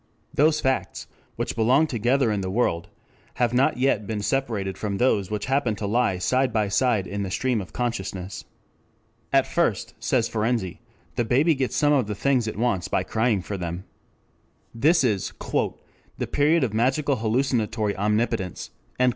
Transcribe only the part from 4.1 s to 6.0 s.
separated from those which happen to